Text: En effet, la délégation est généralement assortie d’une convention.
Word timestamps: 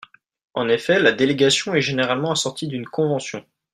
En 0.55 0.67
effet, 0.67 0.99
la 0.99 1.11
délégation 1.11 1.75
est 1.75 1.81
généralement 1.81 2.31
assortie 2.31 2.65
d’une 2.67 2.87
convention. 2.87 3.45